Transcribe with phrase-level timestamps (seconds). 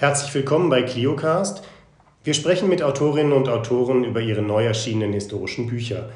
[0.00, 1.62] Herzlich willkommen bei ClioCast.
[2.24, 6.08] Wir sprechen mit Autorinnen und Autoren über ihre neu erschienenen historischen Bücher.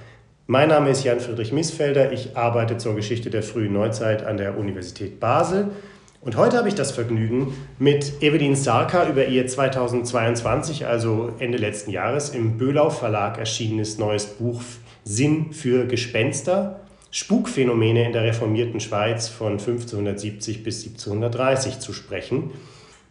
[0.47, 2.11] Mein Name ist Jan-Friedrich Missfelder.
[2.11, 5.67] Ich arbeite zur Geschichte der frühen Neuzeit an der Universität Basel.
[6.23, 11.91] Und heute habe ich das Vergnügen, mit Evelyn Sarka über ihr 2022, also Ende letzten
[11.91, 14.63] Jahres, im Böhlau Verlag erschienenes neues Buch
[15.05, 16.81] Sinn für Gespenster,
[17.11, 22.51] Spukphänomene in der reformierten Schweiz von 1570 bis 1730 zu sprechen.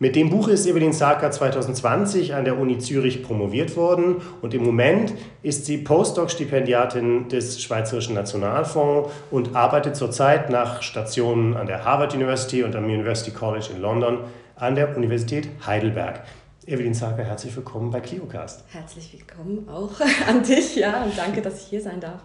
[0.03, 4.61] Mit dem Buch ist Evelyn Sarka 2020 an der Uni Zürich promoviert worden und im
[4.61, 5.13] Moment
[5.43, 12.63] ist sie Postdoc-Stipendiatin des Schweizerischen Nationalfonds und arbeitet zurzeit nach Stationen an der Harvard University
[12.63, 14.17] und am University College in London
[14.57, 16.19] an der Universität Heidelberg.
[16.67, 18.65] Evelyn Sarka, herzlich willkommen bei ClioCast.
[18.73, 22.19] Herzlich willkommen auch an dich, ja, und danke, dass ich hier sein darf.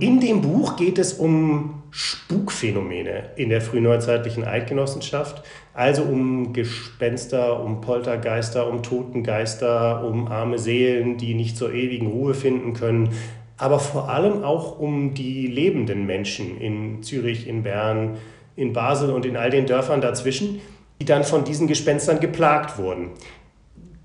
[0.00, 5.42] In dem Buch geht es um Spukphänomene in der frühneuzeitlichen Eidgenossenschaft,
[5.74, 12.34] also um Gespenster, um Poltergeister, um Totengeister, um arme Seelen, die nicht zur ewigen Ruhe
[12.34, 13.10] finden können,
[13.56, 18.18] aber vor allem auch um die lebenden Menschen in Zürich, in Bern,
[18.54, 20.60] in Basel und in all den Dörfern dazwischen,
[21.00, 23.10] die dann von diesen Gespenstern geplagt wurden.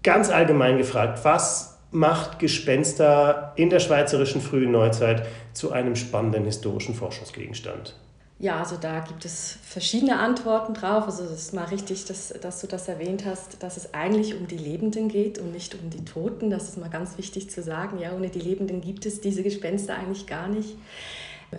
[0.01, 6.95] Ganz allgemein gefragt, was macht Gespenster in der schweizerischen frühen Neuzeit zu einem spannenden historischen
[6.95, 7.95] Forschungsgegenstand?
[8.39, 11.05] Ja, also da gibt es verschiedene Antworten drauf.
[11.05, 14.47] Also es ist mal richtig, dass, dass du das erwähnt hast, dass es eigentlich um
[14.47, 16.49] die Lebenden geht und nicht um die Toten.
[16.49, 17.99] Das ist mal ganz wichtig zu sagen.
[17.99, 20.75] Ja, ohne die Lebenden gibt es diese Gespenster eigentlich gar nicht.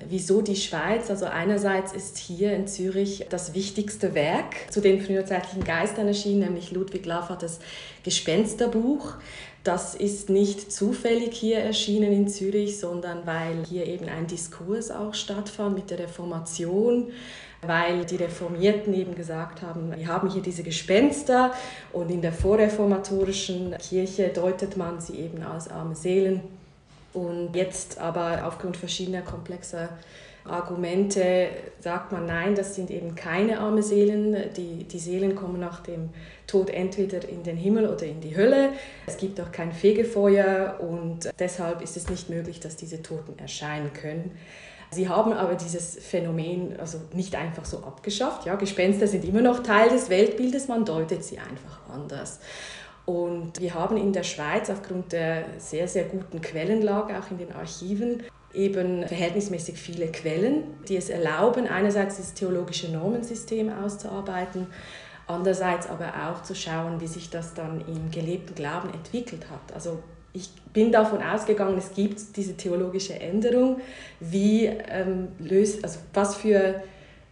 [0.09, 1.09] Wieso die Schweiz?
[1.09, 6.73] Also einerseits ist hier in Zürich das wichtigste Werk zu den frühzeitlichen Geistern erschienen, nämlich
[6.73, 7.61] Ludwig Lafates
[8.03, 9.15] Gespensterbuch.
[9.65, 15.15] Das ist nicht zufällig hier erschienen in Zürich, sondern weil hier eben ein Diskurs auch
[15.15, 17.11] stattfand mit der Reformation,
[17.63, 21.55] weil die Reformierten eben gesagt haben, wir haben hier diese Gespenster
[21.95, 26.43] und in der vorreformatorischen Kirche deutet man sie eben als arme Seelen.
[27.15, 29.89] Und jetzt aber aufgrund verschiedener komplexer
[30.45, 31.49] Argumente
[31.81, 34.37] sagt man, nein, das sind eben keine arme Seelen.
[34.57, 36.11] Die, die Seelen kommen nach dem
[36.47, 38.71] Tod entweder in den Himmel oder in die Hölle.
[39.07, 43.93] Es gibt auch kein Fegefeuer und deshalb ist es nicht möglich, dass diese Toten erscheinen
[43.95, 44.33] können.
[44.91, 48.47] Sie haben aber dieses Phänomen also nicht einfach so abgeschafft.
[48.47, 52.39] Ja, Gespenster sind immer noch Teil des Weltbildes, man deutet sie einfach anders.
[53.07, 57.53] Und wir haben in der Schweiz aufgrund der sehr, sehr guten Quellenlage, auch in den
[57.53, 58.23] Archiven,
[58.55, 64.67] eben verhältnismäßig viele Quellen, die es erlauben, einerseits das theologische Normensystem auszuarbeiten,
[65.27, 69.75] andererseits aber auch zu schauen, wie sich das dann im gelebten Glauben entwickelt hat.
[69.75, 69.99] Also
[70.33, 73.81] ich bin davon ausgegangen, es gibt diese theologische Änderung,
[74.21, 76.83] wie ähm, löst, also was für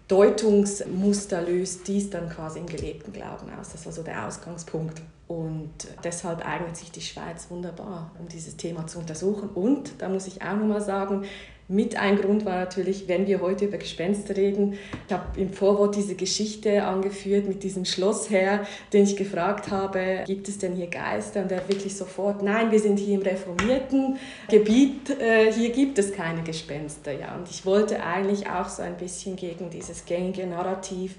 [0.08, 3.70] Deutungsmuster löst dies dann quasi im gelebten Glauben aus.
[3.72, 5.00] Das war so der Ausgangspunkt.
[5.32, 5.70] Und
[6.04, 9.48] deshalb eignet sich die Schweiz wunderbar, um dieses Thema zu untersuchen.
[9.54, 11.24] Und da muss ich auch nochmal sagen,
[11.68, 14.74] mit ein Grund war natürlich, wenn wir heute über Gespenster reden,
[15.06, 20.48] ich habe im Vorwort diese Geschichte angeführt mit diesem Schlossherr, den ich gefragt habe, gibt
[20.48, 21.40] es denn hier Geister?
[21.40, 24.18] Und er wirklich sofort, nein, wir sind hier im reformierten
[24.50, 27.12] Gebiet, äh, hier gibt es keine Gespenster.
[27.12, 27.36] Ja.
[27.36, 31.14] Und ich wollte eigentlich auch so ein bisschen gegen dieses gängige Narrativ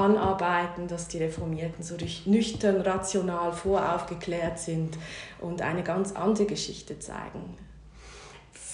[0.00, 1.94] anarbeiten, dass die Reformierten so
[2.26, 4.96] nüchtern, rational, voraufgeklärt sind
[5.40, 7.56] und eine ganz andere Geschichte zeigen.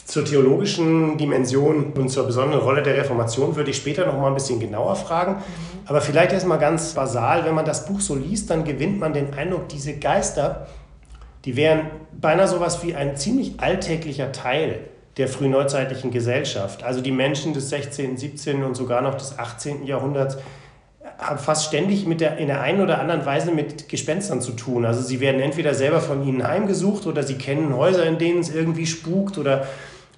[0.06, 4.34] Zur theologischen Dimension und zur besonderen Rolle der Reformation würde ich später noch mal ein
[4.34, 5.32] bisschen genauer fragen.
[5.32, 5.40] Mhm.
[5.86, 9.12] Aber vielleicht erst mal ganz basal, wenn man das Buch so liest, dann gewinnt man
[9.12, 10.68] den Eindruck, diese Geister,
[11.44, 14.80] die wären beinahe sowas wie ein ziemlich alltäglicher Teil
[15.16, 16.82] der frühneuzeitlichen Gesellschaft.
[16.84, 18.62] Also die Menschen des 16., 17.
[18.62, 19.86] und sogar noch des 18.
[19.86, 20.36] Jahrhunderts
[21.18, 24.84] haben fast ständig mit der, in der einen oder anderen Weise mit Gespenstern zu tun.
[24.84, 28.54] Also sie werden entweder selber von ihnen heimgesucht oder sie kennen Häuser, in denen es
[28.54, 29.66] irgendwie spukt oder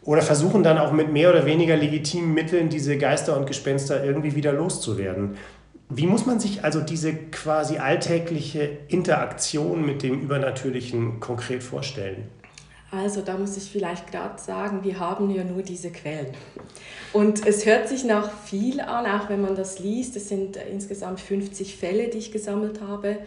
[0.09, 4.35] oder versuchen dann auch mit mehr oder weniger legitimen Mitteln diese Geister und Gespenster irgendwie
[4.35, 5.37] wieder loszuwerden.
[5.91, 12.29] Wie muss man sich also diese quasi alltägliche Interaktion mit dem Übernatürlichen konkret vorstellen?
[12.91, 16.33] Also da muss ich vielleicht gerade sagen, wir haben ja nur diese Quellen.
[17.13, 20.17] Und es hört sich nach viel an, auch wenn man das liest.
[20.17, 23.19] Es sind insgesamt 50 Fälle, die ich gesammelt habe.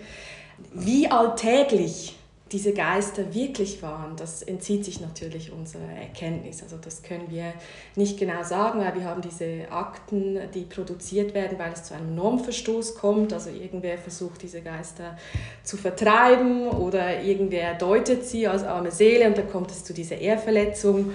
[0.73, 2.15] Wie alltäglich
[2.51, 6.61] diese Geister wirklich waren, das entzieht sich natürlich unserer Erkenntnis.
[6.61, 7.53] Also das können wir
[7.95, 12.13] nicht genau sagen, weil wir haben diese Akten, die produziert werden, weil es zu einem
[12.15, 13.31] Normverstoß kommt.
[13.31, 15.17] Also irgendwer versucht, diese Geister
[15.63, 20.17] zu vertreiben oder irgendwer deutet sie als arme Seele und dann kommt es zu dieser
[20.17, 21.13] Ehrverletzung.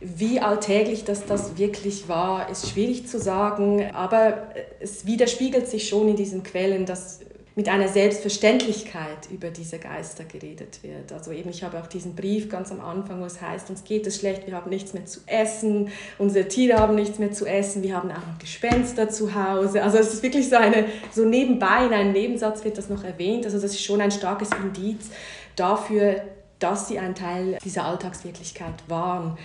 [0.00, 4.48] Wie alltäglich das, das wirklich war, ist schwierig zu sagen, aber
[4.80, 7.20] es widerspiegelt sich schon in diesen Quellen, dass
[7.54, 11.12] mit einer Selbstverständlichkeit über diese Geister geredet wird.
[11.12, 14.06] Also eben, ich habe auch diesen Brief ganz am Anfang, wo es heißt, uns geht
[14.06, 17.82] es schlecht, wir haben nichts mehr zu essen, unsere Tiere haben nichts mehr zu essen,
[17.82, 19.82] wir haben auch noch Gespenster zu Hause.
[19.82, 23.44] Also es ist wirklich so eine, so nebenbei in einem Nebensatz wird das noch erwähnt.
[23.44, 25.10] Also das ist schon ein starkes Indiz
[25.56, 26.22] dafür,
[26.58, 29.36] dass sie ein Teil dieser Alltagswirklichkeit waren.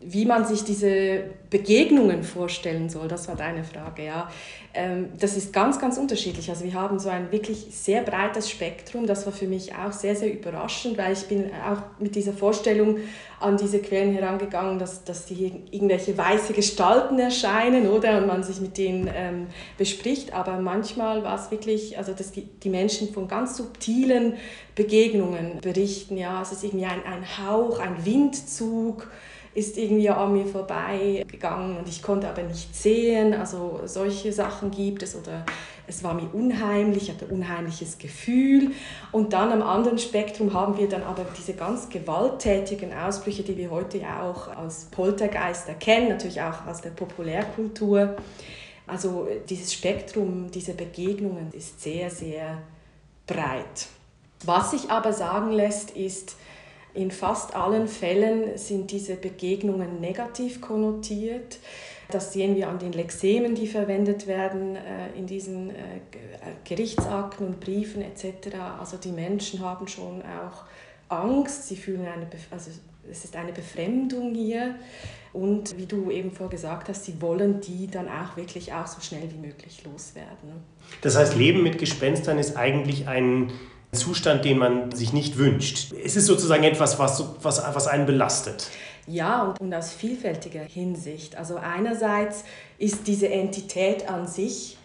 [0.00, 4.28] Wie man sich diese Begegnungen vorstellen soll, das war deine Frage, ja.
[4.76, 6.50] Ähm, das ist ganz, ganz unterschiedlich.
[6.50, 9.06] Also wir haben so ein wirklich sehr breites Spektrum.
[9.06, 12.98] Das war für mich auch sehr, sehr überraschend, weil ich bin auch mit dieser Vorstellung
[13.40, 18.18] an diese Quellen herangegangen, dass, dass die irgendwelche weiße Gestalten erscheinen, oder?
[18.18, 19.46] Und man sich mit denen ähm,
[19.78, 20.34] bespricht.
[20.34, 24.34] Aber manchmal war es wirklich, also dass die, die Menschen von ganz subtilen
[24.74, 26.18] Begegnungen berichten.
[26.18, 29.08] Ja, es ist irgendwie ein, ein Hauch, ein Windzug,
[29.56, 33.32] ist irgendwie an mir vorbeigegangen und ich konnte aber nicht sehen.
[33.32, 35.46] Also solche Sachen gibt es oder
[35.86, 38.72] es war mir unheimlich, ich hatte unheimliches Gefühl.
[39.12, 43.70] Und dann am anderen Spektrum haben wir dann aber diese ganz gewalttätigen Ausbrüche, die wir
[43.70, 48.16] heute ja auch als Poltergeist erkennen, natürlich auch aus der Populärkultur.
[48.86, 52.58] Also dieses Spektrum, diese Begegnungen ist sehr, sehr
[53.26, 53.88] breit.
[54.44, 56.36] Was sich aber sagen lässt, ist,
[56.96, 61.58] in fast allen Fällen sind diese Begegnungen negativ konnotiert.
[62.10, 65.74] Das sehen wir an den Lexemen, die verwendet werden äh, in diesen äh,
[66.64, 68.56] Gerichtsakten und Briefen etc.
[68.78, 70.64] Also die Menschen haben schon auch
[71.08, 72.70] Angst, sie fühlen eine, also
[73.10, 74.76] es ist eine Befremdung hier
[75.32, 79.00] und wie du eben vorher gesagt hast, sie wollen die dann auch wirklich auch so
[79.00, 80.64] schnell wie möglich loswerden.
[81.02, 83.52] Das heißt, Leben mit Gespenstern ist eigentlich ein
[83.92, 85.92] Zustand, den man sich nicht wünscht.
[86.04, 88.68] Es ist sozusagen etwas, was, was, was einen belastet.
[89.06, 91.36] Ja, und, und aus vielfältiger Hinsicht.
[91.36, 92.44] Also einerseits
[92.78, 94.76] ist diese Entität an sich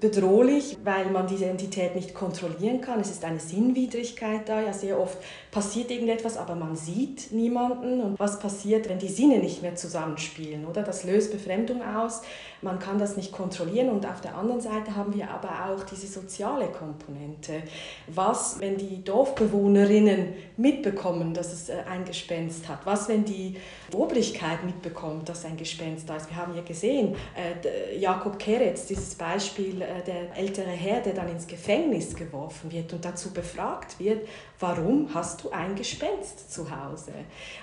[0.00, 3.00] bedrohlich, weil man diese Entität nicht kontrollieren kann.
[3.00, 4.60] Es ist eine Sinnwidrigkeit da.
[4.60, 5.18] Ja, sehr oft
[5.50, 8.00] passiert irgendetwas, aber man sieht niemanden.
[8.00, 10.66] Und was passiert, wenn die Sinne nicht mehr zusammenspielen?
[10.66, 12.22] Oder das löst Befremdung aus.
[12.62, 13.90] Man kann das nicht kontrollieren.
[13.90, 17.62] Und auf der anderen Seite haben wir aber auch diese soziale Komponente.
[18.06, 22.80] Was, wenn die Dorfbewohnerinnen mitbekommen, dass es äh, ein Gespenst hat?
[22.84, 23.56] Was, wenn die
[23.94, 26.28] Obrigkeit mitbekommt, dass ein Gespenst da ist?
[26.28, 31.28] Wir haben ja gesehen, äh, Jakob Keretz, dieses Beispiel, äh, der ältere Herr, der dann
[31.30, 34.26] ins Gefängnis geworfen wird und dazu befragt wird,
[34.58, 37.12] warum hast du ein Gespenst zu Hause?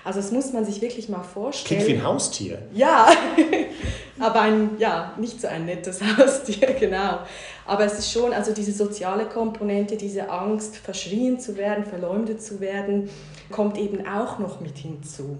[0.02, 1.82] Also das muss man sich wirklich mal vorstellen.
[1.82, 2.62] Klingt wie ein Haustier.
[2.72, 3.08] Ja,
[4.18, 7.20] aber ein, ja, nicht so ein nettes Haustier, genau.
[7.66, 12.60] Aber es ist schon, also diese soziale Komponente, diese Angst, verschrien zu werden, verleumdet zu
[12.60, 13.08] werden,
[13.50, 15.38] kommt eben auch noch mit hinzu.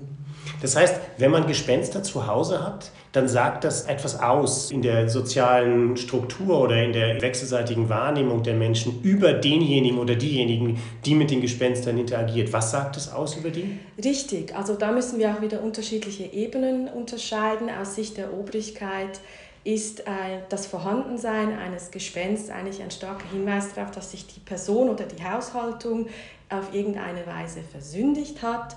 [0.60, 5.08] Das heißt, wenn man Gespenster zu Hause hat, dann sagt das etwas aus in der
[5.08, 11.30] sozialen Struktur oder in der wechselseitigen Wahrnehmung der Menschen über denjenigen oder diejenigen, die mit
[11.30, 12.52] den Gespenstern interagiert.
[12.52, 13.78] Was sagt es aus über die?
[14.02, 17.68] Richtig, also da müssen wir auch wieder unterschiedliche Ebenen unterscheiden.
[17.70, 19.20] Aus Sicht der Obrigkeit
[19.66, 20.04] ist
[20.48, 25.24] das Vorhandensein eines Gespensts eigentlich ein starker Hinweis darauf, dass sich die Person oder die
[25.24, 26.06] Haushaltung
[26.48, 28.76] auf irgendeine Weise versündigt hat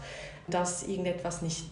[0.50, 1.66] dass irgendetwas nicht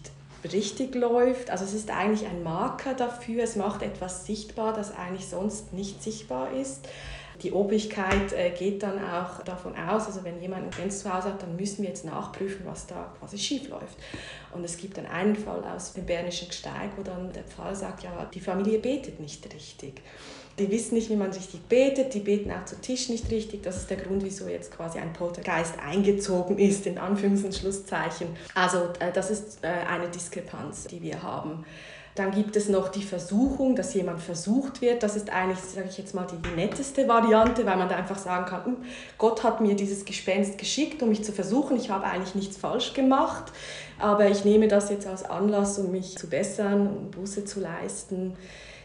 [0.52, 1.50] richtig läuft.
[1.50, 6.02] Also es ist eigentlich ein Marker dafür, es macht etwas sichtbar, das eigentlich sonst nicht
[6.02, 6.88] sichtbar ist.
[7.42, 11.56] Die Obrigkeit äh, geht dann auch davon aus, also wenn jemand ein Grenz hat, dann
[11.56, 13.96] müssen wir jetzt nachprüfen, was da quasi schief läuft.
[14.52, 18.02] Und es gibt dann einen Fall aus dem Bernischen Gsteig, wo dann der Pfarrer sagt,
[18.02, 20.02] ja, die Familie betet nicht richtig.
[20.58, 23.62] Die wissen nicht, wie man richtig betet, die beten auch zu Tisch nicht richtig.
[23.62, 28.28] Das ist der Grund, wieso jetzt quasi ein Poltergeist eingezogen ist, in Anführungs- und Schlusszeichen.
[28.54, 31.64] Also äh, das ist äh, eine Diskrepanz, die wir haben.
[32.18, 35.04] Dann gibt es noch die Versuchung, dass jemand versucht wird.
[35.04, 38.44] Das ist eigentlich, sage ich jetzt mal, die netteste Variante, weil man da einfach sagen
[38.44, 38.76] kann,
[39.18, 41.76] Gott hat mir dieses Gespenst geschickt, um mich zu versuchen.
[41.76, 43.52] Ich habe eigentlich nichts falsch gemacht,
[44.00, 48.34] aber ich nehme das jetzt als Anlass, um mich zu bessern, um Buße zu leisten.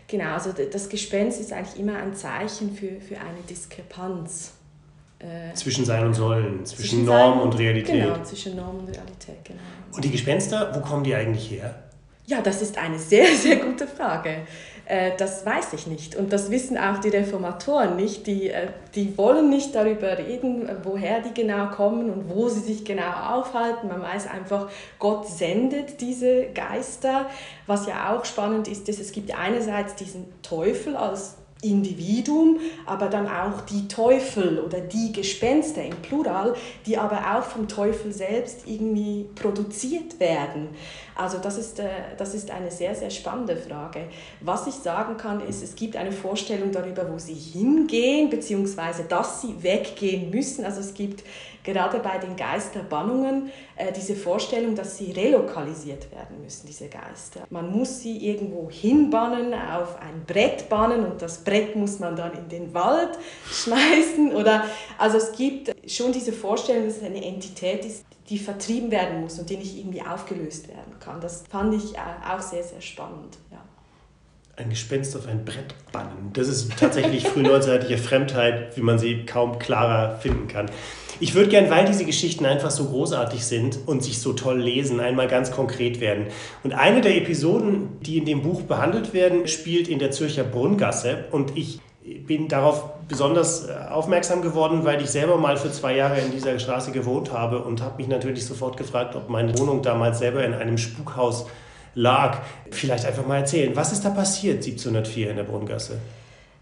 [0.08, 4.52] Genau, also das Gespenst ist eigentlich immer ein Zeichen für, für eine Diskrepanz.
[5.18, 7.96] Äh, zwischen Sein und Sollen, zwischen, zwischen Norm und Realität.
[7.96, 9.62] Genau, zwischen Norm und Realität, genau.
[9.92, 11.74] Und die Gespenster, wo kommen die eigentlich her?
[12.25, 14.48] Ja, das ist eine sehr, sehr gute Frage.
[14.86, 16.15] Äh, das weiß ich nicht.
[16.15, 18.27] Und das wissen auch die Reformatoren nicht.
[18.27, 22.84] Die, äh, die wollen nicht darüber reden, woher die genau kommen und wo sie sich
[22.84, 23.88] genau aufhalten.
[23.88, 27.30] Man weiß einfach, Gott sendet diese Geister.
[27.68, 33.27] Was ja auch spannend ist, ist es gibt einerseits diesen Teufel als Individuum, aber dann
[33.27, 36.53] auch die Teufel oder die Gespenster im Plural,
[36.86, 40.70] die aber auch vom Teufel selbst irgendwie produziert werden.
[41.15, 44.05] Also das ist, äh, das ist eine sehr, sehr spannende Frage.
[44.41, 49.41] Was ich sagen kann, ist, es gibt eine Vorstellung darüber, wo sie hingehen, beziehungsweise dass
[49.41, 50.65] sie weggehen müssen.
[50.65, 51.24] Also es gibt
[51.63, 57.41] gerade bei den Geisterbannungen äh, diese Vorstellung, dass sie relokalisiert werden müssen, diese Geister.
[57.50, 62.34] Man muss sie irgendwo hinbannen, auf ein Brett bannen und das Brett muss man dann
[62.34, 63.17] in den Wald
[63.51, 64.34] schmeißen.
[64.36, 64.65] Oder,
[64.98, 69.39] also es gibt schon diese Vorstellung, dass es eine Entität ist, die vertrieben werden muss
[69.39, 71.20] und die nicht irgendwie aufgelöst werden kann.
[71.20, 73.38] Das fand ich auch sehr, sehr spannend.
[73.51, 73.60] Ja.
[74.55, 76.29] Ein Gespenst auf ein Brett bannen.
[76.33, 80.67] Das ist tatsächlich frühneuzeitliche Fremdheit, wie man sie kaum klarer finden kann.
[81.19, 85.00] Ich würde gern, weil diese Geschichten einfach so großartig sind und sich so toll lesen,
[85.00, 86.27] einmal ganz konkret werden.
[86.63, 91.25] Und eine der Episoden, die in dem Buch behandelt werden, spielt in der Zürcher Brunngasse.
[91.31, 91.79] Und ich
[92.27, 96.60] bin darauf besonders äh, aufmerksam geworden, weil ich selber mal für zwei Jahre in dieser
[96.60, 100.53] Straße gewohnt habe und habe mich natürlich sofort gefragt, ob meine Wohnung damals selber in
[100.53, 101.48] einem Spukhaus
[101.95, 102.39] lag.
[102.71, 106.00] Vielleicht einfach mal erzählen, was ist da passiert 1704 in der Brunngasse?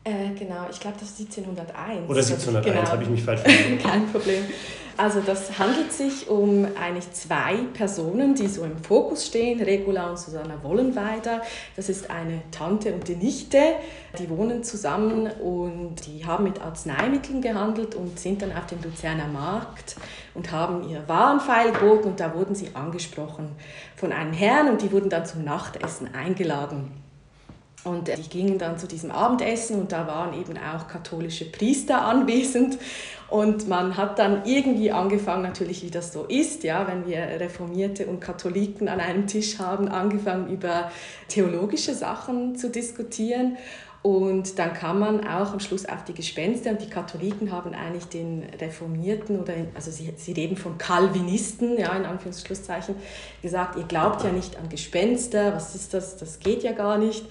[0.03, 2.09] Äh, genau, ich glaube, das ist 1701.
[2.09, 2.91] Oder 1701, genau.
[2.91, 3.77] habe ich mich falsch verstanden.
[3.83, 4.43] Kein Problem.
[4.97, 10.19] Also das handelt sich um eigentlich zwei Personen, die so im Fokus stehen, Regula und
[10.19, 11.41] Susanna Wollenweider.
[11.75, 13.59] Das ist eine Tante und die Nichte,
[14.19, 19.27] die wohnen zusammen und die haben mit Arzneimitteln gehandelt und sind dann auf dem Luzerner
[19.27, 19.95] Markt
[20.33, 23.49] und haben ihr Warenpfeil geboten und da wurden sie angesprochen
[23.95, 26.91] von einem Herrn und die wurden dann zum Nachtessen eingeladen.
[27.83, 32.77] Und die gingen dann zu diesem Abendessen und da waren eben auch katholische Priester anwesend.
[33.27, 38.05] Und man hat dann irgendwie angefangen, natürlich wie das so ist, ja, wenn wir Reformierte
[38.05, 40.91] und Katholiken an einem Tisch haben, angefangen über
[41.27, 43.57] theologische Sachen zu diskutieren.
[44.03, 48.05] Und dann kam man auch am Schluss auf die Gespenster und die Katholiken haben eigentlich
[48.05, 52.95] den Reformierten oder also sie, sie reden von Calvinisten, ja, in Anführungszeichen,
[53.43, 57.25] gesagt, ihr glaubt ja nicht an Gespenster, was ist das, das geht ja gar nicht.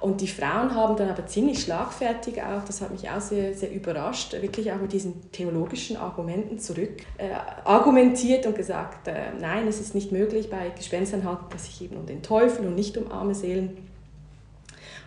[0.00, 3.72] Und die Frauen haben dann aber ziemlich schlagfertig auch, das hat mich auch sehr, sehr
[3.72, 7.30] überrascht, wirklich auch mit diesen theologischen Argumenten zurück äh,
[7.64, 11.96] argumentiert und gesagt, äh, nein, es ist nicht möglich, bei Gespenstern handelt es sich eben
[11.96, 13.85] um den Teufel und nicht um arme Seelen.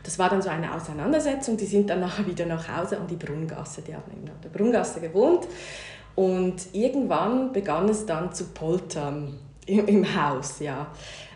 [0.09, 3.15] Das war dann so eine Auseinandersetzung, die sind dann nachher wieder nach Hause an die
[3.15, 5.47] Brungasse, die haben an der Brungasse gewohnt.
[6.15, 9.37] Und irgendwann begann es dann zu poltern
[9.67, 10.87] im, im Haus, ja.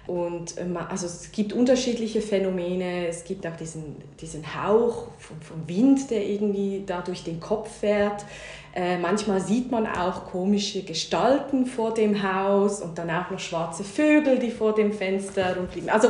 [0.07, 3.05] Und ähm, also es gibt unterschiedliche Phänomene.
[3.07, 7.69] Es gibt auch diesen, diesen Hauch vom, vom Wind, der irgendwie da durch den Kopf
[7.69, 8.25] fährt.
[8.73, 13.83] Äh, manchmal sieht man auch komische Gestalten vor dem Haus und dann auch noch schwarze
[13.83, 15.91] Vögel, die vor dem Fenster rumfliegen.
[15.91, 16.09] Also,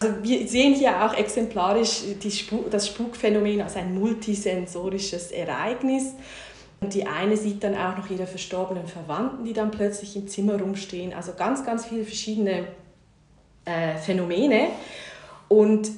[0.00, 6.14] also wir sehen hier auch exemplarisch Spuk, das Spukphänomen als ein multisensorisches Ereignis.
[6.80, 10.60] Und die eine sieht dann auch noch ihre verstorbenen Verwandten, die dann plötzlich im Zimmer
[10.60, 11.12] rumstehen.
[11.12, 12.68] Also ganz, ganz viele verschiedene
[13.64, 14.68] äh, Phänomene.
[15.48, 15.88] Und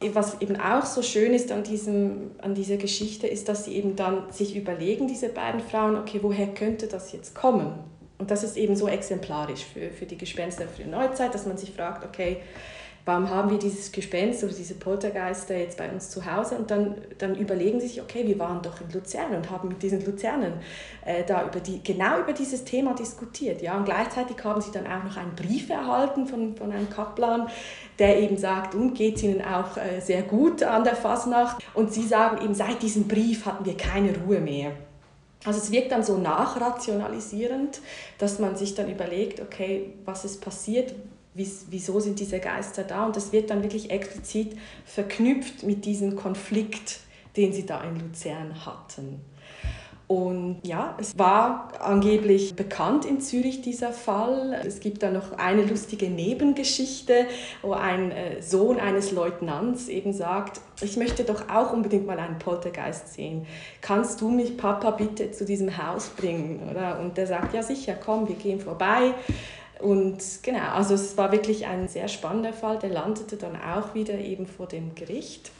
[0.00, 3.74] äh, was eben auch so schön ist an, diesem, an dieser Geschichte, ist, dass sie
[3.74, 7.74] eben dann sich überlegen, diese beiden Frauen, okay, woher könnte das jetzt kommen?
[8.16, 11.58] Und das ist eben so exemplarisch für, für die Gespenster für die Neuzeit, dass man
[11.58, 12.38] sich fragt, okay,
[13.04, 16.56] warum haben wir dieses Gespenst oder diese Poltergeister jetzt bei uns zu Hause?
[16.56, 19.82] Und dann, dann überlegen sie sich, okay, wir waren doch in Luzern und haben mit
[19.82, 20.60] diesen Luzernern
[21.04, 23.60] äh, da über die, genau über dieses Thema diskutiert.
[23.60, 23.76] Ja?
[23.76, 27.48] Und gleichzeitig haben sie dann auch noch einen Brief erhalten von, von einem Kaplan,
[27.98, 31.62] der eben sagt, und geht es ihnen auch äh, sehr gut an der Fasnacht.
[31.74, 34.72] Und sie sagen eben, seit diesem Brief hatten wir keine Ruhe mehr.
[35.44, 37.80] Also es wirkt dann so nachrationalisierend,
[38.18, 40.94] dass man sich dann überlegt, okay, was ist passiert,
[41.34, 43.06] wieso sind diese Geister da?
[43.06, 47.00] Und das wird dann wirklich explizit verknüpft mit diesem Konflikt,
[47.36, 49.20] den sie da in Luzern hatten.
[50.12, 54.60] Und ja, es war angeblich bekannt in Zürich dieser Fall.
[54.66, 57.26] Es gibt da noch eine lustige Nebengeschichte,
[57.62, 62.38] wo ein äh, Sohn eines Leutnants eben sagt, ich möchte doch auch unbedingt mal einen
[62.38, 63.46] Poltergeist sehen.
[63.80, 66.76] Kannst du mich, Papa, bitte zu diesem Haus bringen?
[67.00, 69.14] Und der sagt, ja sicher, komm, wir gehen vorbei.
[69.82, 72.78] Und genau, also es war wirklich ein sehr spannender Fall.
[72.78, 75.50] Der landete dann auch wieder eben vor dem Gericht.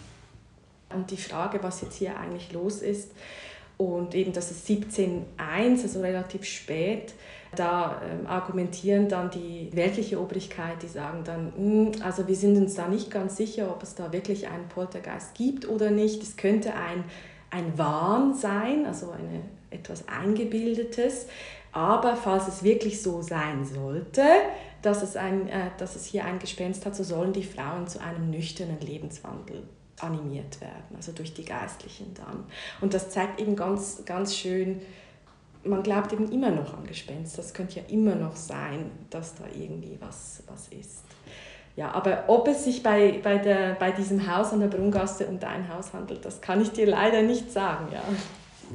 [0.94, 3.10] Und die Frage, was jetzt hier eigentlich los ist,
[3.78, 7.14] und eben, dass es 1701, also relativ spät,
[7.56, 12.74] da ähm, argumentieren dann die weltliche Obrigkeit, die sagen dann, hm, also wir sind uns
[12.74, 16.22] da nicht ganz sicher, ob es da wirklich einen Poltergeist gibt oder nicht.
[16.22, 17.04] Es könnte ein,
[17.50, 21.26] ein Wahn sein, also eine, etwas Eingebildetes.
[21.72, 24.22] Aber falls es wirklich so sein sollte,
[24.82, 28.00] dass es, ein, äh, dass es hier ein Gespenst hat, so sollen die Frauen zu
[28.00, 29.62] einem nüchternen Lebenswandel
[30.00, 32.44] animiert werden, also durch die Geistlichen dann.
[32.80, 34.82] Und das zeigt eben ganz, ganz schön,
[35.64, 37.40] man glaubt eben immer noch an Gespenster.
[37.40, 41.04] Es könnte ja immer noch sein, dass da irgendwie was, was ist.
[41.76, 45.38] Ja, aber ob es sich bei, bei, der, bei diesem Haus an der Brungasse um
[45.38, 47.86] dein Haus handelt, das kann ich dir leider nicht sagen.
[47.92, 48.02] Ja.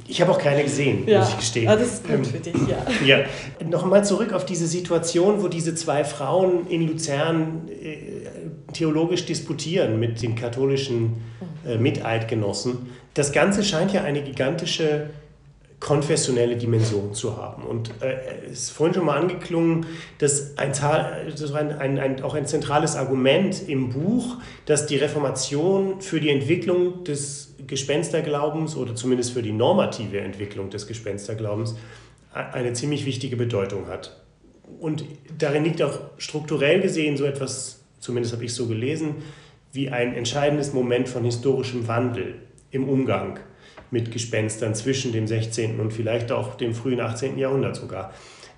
[0.06, 1.20] Ich habe auch keine gesehen, ja.
[1.20, 1.64] muss ich gestehen.
[1.64, 3.18] Ja, das ist gut ähm, für dich, ja.
[3.18, 3.24] ja.
[3.68, 10.22] Nochmal zurück auf diese Situation, wo diese zwei Frauen in Luzern äh, theologisch disputieren mit
[10.22, 11.16] den katholischen
[11.66, 12.90] äh, Miteidgenossen.
[13.14, 15.10] Das Ganze scheint ja eine gigantische
[15.80, 17.62] konfessionelle Dimension zu haben.
[17.62, 19.86] Und äh, es ist vorhin schon mal angeklungen,
[20.18, 26.30] dass ein, ein, ein, auch ein zentrales Argument im Buch, dass die Reformation für die
[26.30, 31.76] Entwicklung des Gespensterglaubens oder zumindest für die normative Entwicklung des Gespensterglaubens
[32.32, 34.20] eine ziemlich wichtige Bedeutung hat.
[34.80, 35.04] Und
[35.38, 39.16] darin liegt auch strukturell gesehen so etwas, zumindest habe ich so gelesen,
[39.72, 42.34] wie ein entscheidendes Moment von historischem Wandel
[42.70, 43.38] im Umgang
[43.90, 45.80] mit Gespenstern zwischen dem 16.
[45.80, 47.38] und vielleicht auch dem frühen 18.
[47.38, 48.12] Jahrhundert sogar.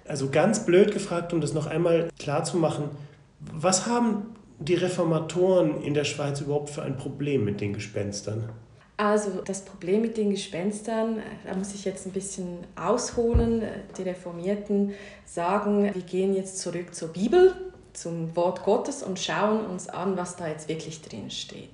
[0.07, 2.91] Also ganz blöd gefragt, um das noch einmal klar zu machen,
[3.39, 8.51] was haben die Reformatoren in der Schweiz überhaupt für ein Problem mit den Gespenstern?
[8.97, 13.63] Also das Problem mit den Gespenstern, da muss ich jetzt ein bisschen ausholen.
[13.97, 14.93] Die Reformierten
[15.25, 17.55] sagen, wir gehen jetzt zurück zur Bibel
[17.93, 21.71] zum Wort Gottes und schauen uns an, was da jetzt wirklich drin steht.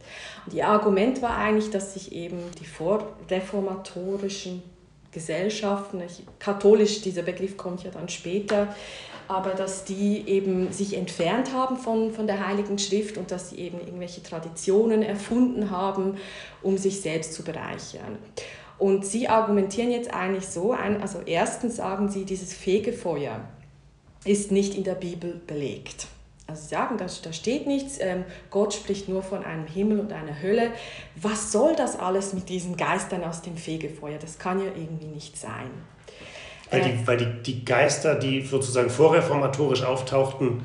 [0.47, 4.63] Und ihr Argument war eigentlich, dass sich eben die vorreformatorischen
[5.13, 6.03] Gesellschaften,
[6.39, 8.75] katholisch, dieser Begriff kommt ja dann später,
[9.29, 13.57] aber dass die eben sich entfernt haben von, von der Heiligen Schrift und dass sie
[13.57, 16.19] eben irgendwelche Traditionen erfunden haben,
[16.63, 18.19] um sich selbst zu bereichern.
[18.79, 23.41] Und sie argumentieren jetzt eigentlich so, also erstens sagen sie, dieses Fegefeuer,
[24.26, 26.06] ist nicht in der Bibel belegt.
[26.49, 30.12] Also sie sagen, da, da steht nichts, ähm, Gott spricht nur von einem Himmel und
[30.12, 30.71] einer Hölle.
[31.16, 34.18] Was soll das alles mit diesen Geistern aus dem Fegefeuer?
[34.21, 35.71] Das kann ja irgendwie nicht sein.
[36.71, 40.64] Weil die, äh, weil die, die Geister, die sozusagen vorreformatorisch auftauchten,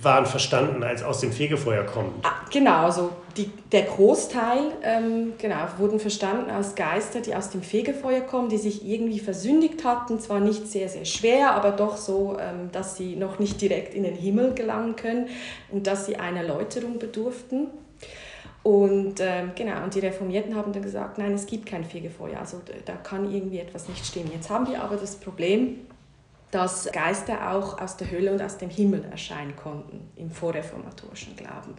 [0.00, 2.14] waren verstanden als aus dem Fegefeuer kommen.
[2.22, 7.62] Ah, genau, also die, der Großteil ähm, genau, wurden verstanden als Geister, die aus dem
[7.62, 12.36] Fegefeuer kommen, die sich irgendwie versündigt hatten, zwar nicht sehr, sehr schwer, aber doch so,
[12.38, 15.28] ähm, dass sie noch nicht direkt in den Himmel gelangen können
[15.70, 17.68] und dass sie einer Läuterung bedurften.
[18.64, 22.60] Und ähm, genau, und die Reformierten haben dann gesagt, nein, es gibt kein Fegefeuer, also
[22.84, 24.30] da kann irgendwie etwas nicht stimmen.
[24.34, 25.86] Jetzt haben wir aber das Problem,
[26.50, 31.74] dass Geister auch aus der Hölle und aus dem Himmel erscheinen konnten im vorreformatorischen Glauben.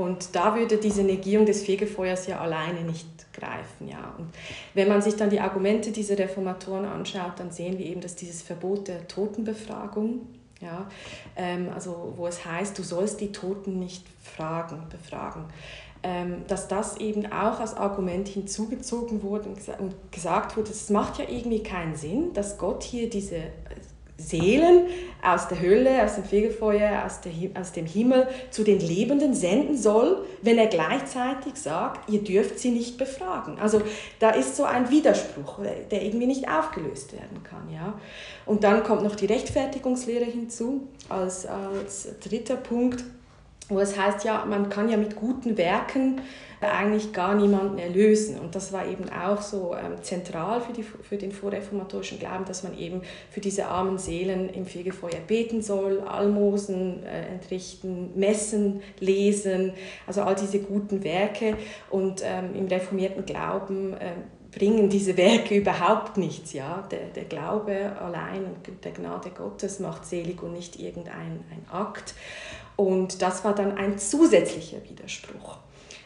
[0.00, 3.88] Und da würde diese Negierung des Fegefeuers ja alleine nicht greifen.
[3.88, 4.14] Ja.
[4.16, 4.28] Und
[4.74, 8.42] wenn man sich dann die Argumente dieser Reformatoren anschaut, dann sehen wir eben, dass dieses
[8.42, 10.20] Verbot der Totenbefragung,
[10.60, 10.88] ja,
[11.36, 15.44] ähm, also wo es heißt, du sollst die Toten nicht fragen, befragen,
[16.02, 21.26] ähm, dass das eben auch als Argument hinzugezogen wurde und gesagt wurde, es macht ja
[21.28, 23.42] irgendwie keinen Sinn, dass Gott hier diese
[24.20, 24.86] Seelen
[25.22, 29.76] aus der Hölle, aus dem Fegefeuer, aus, der, aus dem Himmel zu den Lebenden senden
[29.76, 33.58] soll, wenn er gleichzeitig sagt, ihr dürft sie nicht befragen.
[33.58, 33.82] Also
[34.18, 37.70] da ist so ein Widerspruch, der irgendwie nicht aufgelöst werden kann.
[37.72, 37.94] Ja?
[38.46, 43.04] Und dann kommt noch die Rechtfertigungslehre hinzu als, als dritter Punkt,
[43.70, 46.20] wo es heißt, ja, man kann ja mit guten Werken
[46.60, 48.38] eigentlich gar niemanden erlösen.
[48.38, 52.62] Und das war eben auch so ähm, zentral für, die, für den vorreformatorischen Glauben, dass
[52.62, 59.72] man eben für diese armen Seelen im Fegefeuer beten soll, Almosen äh, entrichten, Messen lesen,
[60.06, 61.56] also all diese guten Werke.
[61.88, 64.12] Und ähm, im reformierten Glauben äh,
[64.50, 66.52] bringen diese Werke überhaupt nichts.
[66.52, 66.86] Ja?
[66.90, 72.14] Der, der Glaube allein und der Gnade Gottes macht selig und nicht irgendein ein Akt.
[72.80, 75.58] Und das war dann ein zusätzlicher Widerspruch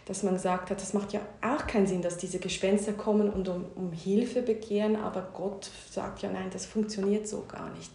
[0.07, 3.49] dass man gesagt hat, das macht ja auch keinen Sinn, dass diese Gespenster kommen und
[3.49, 7.91] um, um Hilfe begehren, aber Gott sagt ja, nein, das funktioniert so gar nicht.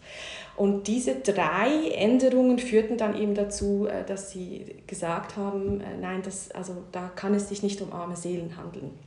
[0.56, 6.24] Und diese drei Änderungen führten dann eben dazu, äh, dass sie gesagt haben, äh, nein,
[6.24, 8.98] das, also da kann es sich nicht um arme Seelen handeln.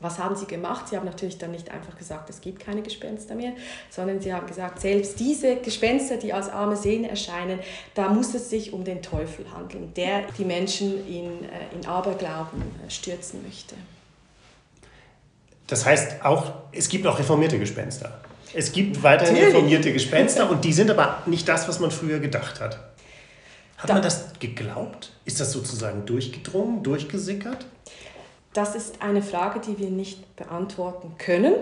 [0.00, 0.88] Was haben sie gemacht?
[0.88, 3.52] Sie haben natürlich dann nicht einfach gesagt, es gibt keine Gespenster mehr,
[3.90, 7.60] sondern sie haben gesagt, selbst diese Gespenster, die als arme Seelen erscheinen,
[7.94, 12.62] da muss es sich um den Teufel handeln, der die Menschen in, äh, in Aberglauben
[12.62, 13.76] äh, stürzen möchte.
[15.66, 18.20] Das heißt auch, es gibt auch reformierte Gespenster.
[18.52, 19.54] Es gibt weiterhin Natürlich.
[19.54, 22.78] reformierte Gespenster und die sind aber nicht das, was man früher gedacht hat.
[23.78, 25.10] Hat da, man das geglaubt?
[25.24, 27.66] Ist das sozusagen durchgedrungen, durchgesickert?
[28.54, 31.54] Das ist eine Frage, die wir nicht beantworten können.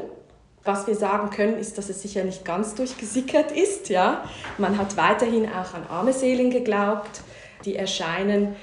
[0.62, 3.88] Was wir sagen können, ist, dass es sicher nicht ganz durchgesickert ist.
[3.88, 4.24] Ja?
[4.58, 7.22] Man hat weiterhin auch an arme Seelen geglaubt,
[7.64, 8.54] die erscheinen.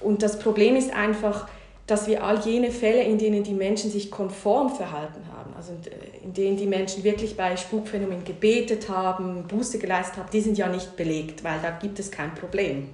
[0.00, 1.48] Und das Problem ist einfach,
[1.86, 5.72] dass wir all jene Fälle, in denen die Menschen sich konform verhalten haben, also
[6.22, 10.68] in denen die Menschen wirklich bei Spukphänomenen gebetet haben, Buße geleistet haben, die sind ja
[10.68, 12.90] nicht belegt, weil da gibt es kein Problem.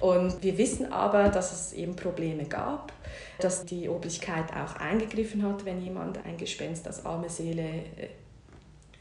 [0.00, 2.92] Und wir wissen aber, dass es eben Probleme gab,
[3.40, 8.08] dass die Obrigkeit auch eingegriffen hat, wenn jemand ein Gespenst als arme Seele äh,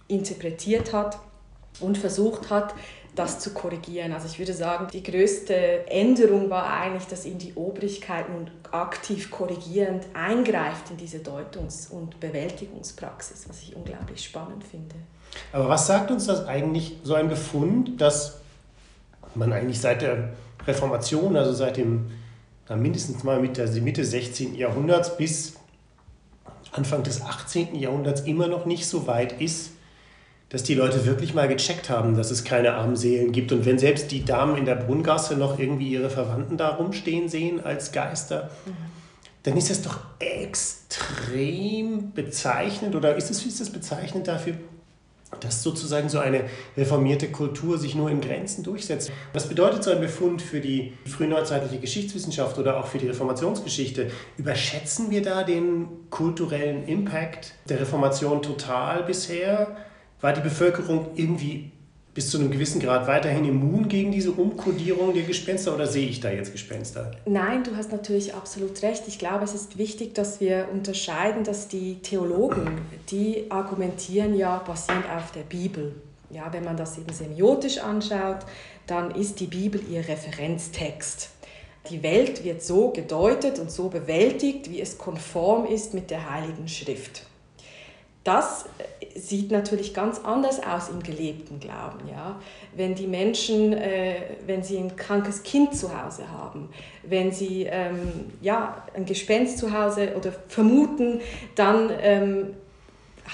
[0.08, 1.20] interpretiert hat
[1.80, 2.74] und versucht hat,
[3.16, 4.12] das zu korrigieren.
[4.12, 9.32] Also ich würde sagen, die größte Änderung war eigentlich, dass in die Obrigkeit nun aktiv
[9.32, 14.96] korrigierend eingreift in diese Deutungs- und Bewältigungspraxis, was ich unglaublich spannend finde.
[15.54, 18.40] Aber was sagt uns das eigentlich, so ein Befund, dass
[19.34, 20.34] man eigentlich seit der
[20.68, 22.08] Reformation, also seit dem
[22.74, 24.56] mindestens mal Mitte, Mitte 16.
[24.56, 25.54] Jahrhunderts bis
[26.72, 27.76] Anfang des 18.
[27.76, 29.72] Jahrhunderts immer noch nicht so weit ist,
[30.50, 33.52] dass die Leute wirklich mal gecheckt haben, dass es keine armen Seelen gibt.
[33.52, 37.64] Und wenn selbst die Damen in der Brunngasse noch irgendwie ihre Verwandten da rumstehen sehen
[37.64, 38.50] als Geister,
[39.44, 44.56] dann ist das doch extrem bezeichnend oder ist es, ist das bezeichnend dafür,
[45.40, 46.46] dass sozusagen so eine
[46.78, 49.12] reformierte Kultur sich nur in Grenzen durchsetzt.
[49.34, 54.12] Was bedeutet so ein Befund für die frühneuzeitliche Geschichtswissenschaft oder auch für die Reformationsgeschichte?
[54.38, 59.76] Überschätzen wir da den kulturellen Impact der Reformation total bisher?
[60.22, 61.72] War die Bevölkerung irgendwie
[62.16, 66.22] bis zu einem gewissen Grad weiterhin immun gegen diese Umkodierung der Gespenster oder sehe ich
[66.22, 67.12] da jetzt Gespenster?
[67.26, 69.04] Nein, du hast natürlich absolut recht.
[69.08, 72.80] Ich glaube, es ist wichtig, dass wir unterscheiden, dass die Theologen,
[73.12, 75.94] die argumentieren ja basierend auf der Bibel.
[76.30, 78.46] Ja, wenn man das eben semiotisch anschaut,
[78.88, 81.32] dann ist die Bibel ihr Referenztext.
[81.90, 86.70] Die Welt wird so gedeutet und so bewältigt, wie es konform ist mit der Heiligen
[86.70, 87.24] Schrift.
[88.26, 88.66] Das
[89.14, 92.08] sieht natürlich ganz anders aus im gelebten Glauben.
[92.10, 92.38] Ja?
[92.76, 94.16] Wenn die Menschen, äh,
[94.48, 96.70] wenn sie ein krankes Kind zu Hause haben,
[97.04, 101.22] wenn sie ähm, ja, ein Gespenst zu Hause oder vermuten,
[101.54, 102.48] dann ähm,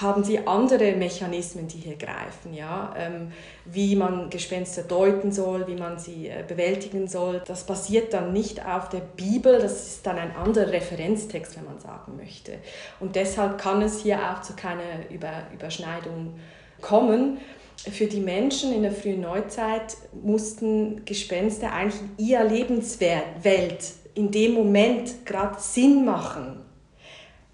[0.00, 2.94] haben sie andere Mechanismen, die hier greifen, ja?
[2.96, 3.32] Ähm,
[3.64, 7.42] wie man Gespenster deuten soll, wie man sie äh, bewältigen soll.
[7.46, 11.78] Das basiert dann nicht auf der Bibel, das ist dann ein anderer Referenztext, wenn man
[11.78, 12.52] sagen möchte.
[13.00, 16.38] Und deshalb kann es hier auch zu keiner Über Überschneidung
[16.80, 17.38] kommen.
[17.76, 24.52] Für die Menschen in der frühen Neuzeit mussten Gespenster eigentlich in ihrer Lebenswelt in dem
[24.52, 26.62] Moment gerade Sinn machen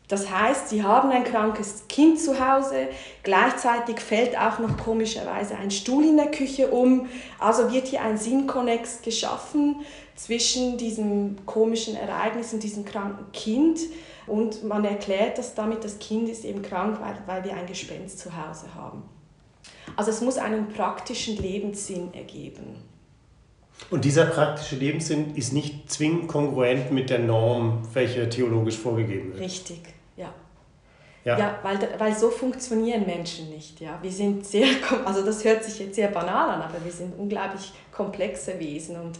[0.08, 2.88] das heißt, sie haben ein krankes Kind zu Hause,
[3.22, 7.08] gleichzeitig fällt auch noch komischerweise ein Stuhl in der Küche um.
[7.38, 9.76] Also wird hier ein Sinnkonnex geschaffen
[10.16, 13.80] zwischen diesem komischen Ereignis und diesem kranken Kind.
[14.26, 18.18] Und man erklärt das damit, das Kind ist eben krank, weil, weil wir ein Gespenst
[18.18, 19.02] zu Hause haben.
[19.94, 22.76] Also es muss einen praktischen Lebenssinn ergeben.
[23.90, 29.40] Und dieser praktische Lebenssinn ist nicht zwingend kongruent mit der Norm, welche theologisch vorgegeben wird.
[29.40, 29.80] Richtig.
[31.24, 33.80] Ja, ja weil, weil so funktionieren Menschen nicht.
[33.80, 33.98] Ja.
[34.00, 34.66] Wir sind sehr,
[35.04, 39.18] also das hört sich jetzt sehr banal an, aber wir sind unglaublich komplexe Wesen und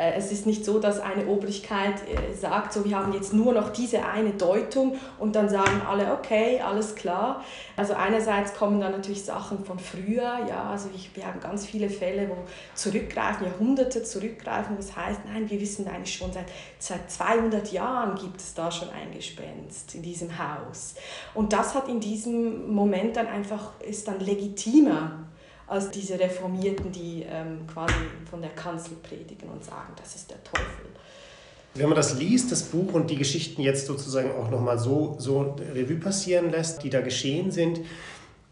[0.00, 3.70] es ist nicht so, dass eine Obrigkeit äh, sagt, so wir haben jetzt nur noch
[3.70, 7.44] diese eine Deutung und dann sagen alle, okay, alles klar.
[7.76, 11.90] Also einerseits kommen dann natürlich Sachen von früher, ja, also ich, wir haben ganz viele
[11.90, 12.36] Fälle, wo
[12.74, 16.46] zurückgreifen, Jahrhunderte zurückgreifen, das heißt, nein, wir wissen eigentlich schon seit,
[16.78, 20.94] seit 200 Jahren gibt es da schon ein Gespenst in diesem Haus.
[21.34, 25.29] Und das hat in diesem Moment dann einfach, ist dann legitimer
[25.70, 27.94] als diese Reformierten, die ähm, quasi
[28.28, 30.86] von der Kanzel predigen und sagen, das ist der Teufel.
[31.74, 35.54] Wenn man das liest, das Buch und die Geschichten jetzt sozusagen auch nochmal so, so
[35.72, 37.82] Revue passieren lässt, die da geschehen sind,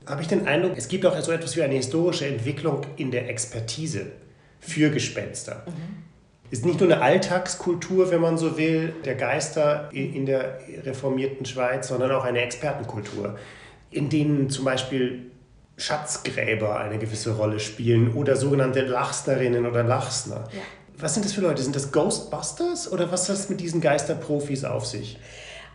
[0.07, 3.29] habe ich den Eindruck, es gibt auch so etwas wie eine historische Entwicklung in der
[3.29, 4.13] Expertise
[4.61, 5.65] für Gespenster.
[5.67, 6.05] Mhm.
[6.53, 11.89] Ist nicht nur eine Alltagskultur, wenn man so will, der Geister in der reformierten Schweiz,
[11.89, 13.37] sondern auch eine Expertenkultur,
[13.91, 15.33] in denen zum Beispiel
[15.79, 20.49] Schatzgräber eine gewisse Rolle spielen oder sogenannte Lachsnerinnen oder Lachsner.
[20.53, 20.61] Ja.
[20.99, 21.63] Was sind das für Leute?
[21.63, 25.19] Sind das Ghostbusters oder was hat es mit diesen Geisterprofis auf sich?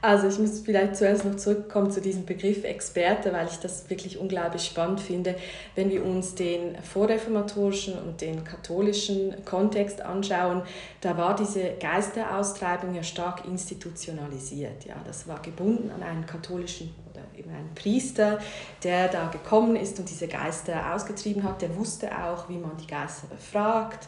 [0.01, 4.17] Also ich muss vielleicht zuerst noch zurückkommen zu diesem Begriff Experte, weil ich das wirklich
[4.17, 5.35] unglaublich spannend finde.
[5.75, 10.63] Wenn wir uns den vorreformatorischen und den katholischen Kontext anschauen,
[10.99, 14.83] da war diese Geisteraustreibung ja stark institutionalisiert.
[14.83, 16.93] Ja, das war gebunden an einen katholischen
[17.37, 18.39] eben ein Priester,
[18.83, 22.87] der da gekommen ist und diese Geister ausgetrieben hat, der wusste auch, wie man die
[22.87, 24.07] Geister befragt,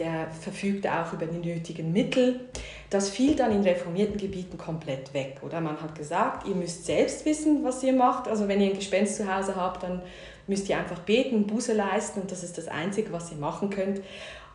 [0.00, 2.40] der verfügte auch über die nötigen Mittel.
[2.88, 5.36] Das fiel dann in reformierten Gebieten komplett weg.
[5.42, 8.26] Oder man hat gesagt, ihr müsst selbst wissen, was ihr macht.
[8.26, 10.02] Also wenn ihr ein Gespenst zu Hause habt, dann
[10.46, 14.00] müsst ihr einfach beten, Buße leisten und das ist das Einzige, was ihr machen könnt.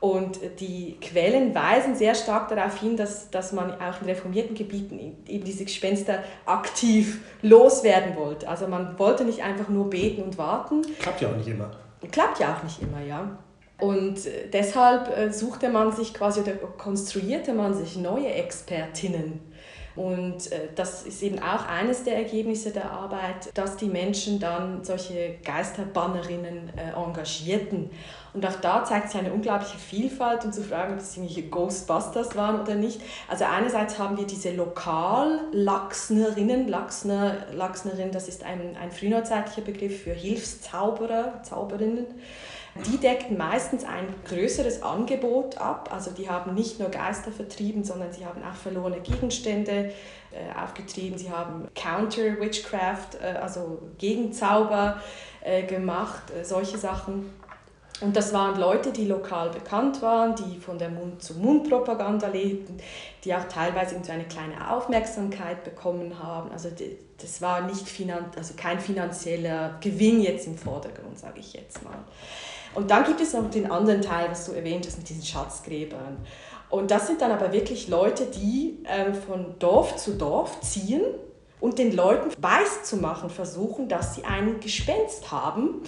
[0.02, 5.00] Und die Quellen weisen sehr stark darauf hin, dass, dass man auch in reformierten Gebieten
[5.28, 8.48] eben diese Gespenster aktiv loswerden wollte.
[8.48, 10.82] Also man wollte nicht einfach nur beten und warten.
[11.00, 11.72] Klappt ja auch nicht immer.
[12.12, 13.38] Klappt ja auch nicht immer, ja.
[13.80, 19.40] Und äh, deshalb äh, suchte man sich quasi oder konstruierte man sich neue Expertinnen
[19.96, 24.84] und äh, das ist eben auch eines der Ergebnisse der Arbeit, dass die Menschen dann
[24.84, 27.90] solche Geisterbannerinnen engagierten.
[28.34, 32.36] Und auch da zeigt sich eine unglaubliche Vielfalt, um zu fragen, ob das irgendwelche Ghostbusters
[32.36, 33.00] waren oder nicht.
[33.30, 36.68] Also einerseits haben wir diese Lokal-Lachsnerinnen.
[36.68, 42.08] Lachsner, Lachsnerin, das ist ein, ein frühneuzeitlicher Begriff für Hilfszauberer, Zauberinnen.
[42.84, 45.90] Die deckten meistens ein größeres Angebot ab.
[45.94, 49.94] Also die haben nicht nur Geister vertrieben, sondern sie haben auch verlorene Gegenstände
[50.32, 51.18] äh, aufgetrieben.
[51.18, 55.02] Sie haben Counter-Witchcraft, äh, also Gegenzauber
[55.42, 57.32] äh, gemacht, äh, solche Sachen.
[58.02, 62.78] Und das waren Leute, die lokal bekannt waren, die von der Mund-zu-Mund-Propaganda lebten,
[63.24, 66.52] die auch teilweise eine kleine Aufmerksamkeit bekommen haben.
[66.52, 66.70] Also
[67.22, 72.00] das war nicht finan also kein finanzieller Gewinn jetzt im Vordergrund, sage ich jetzt mal.
[72.76, 76.18] Und dann gibt es noch den anderen Teil, was du erwähnt hast mit diesen Schatzgräbern.
[76.70, 81.02] Und das sind dann aber wirklich Leute, die äh, von Dorf zu Dorf ziehen
[81.62, 85.82] und den Leuten weiß zu machen versuchen, dass sie ein Gespenst haben,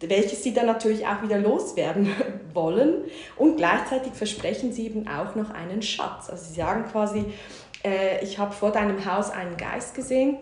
[0.00, 2.08] welches sie dann natürlich auch wieder loswerden
[2.52, 3.04] wollen.
[3.36, 6.28] Und gleichzeitig versprechen sie eben auch noch einen Schatz.
[6.28, 7.26] Also sie sagen quasi,
[7.84, 10.38] äh, ich habe vor deinem Haus einen Geist gesehen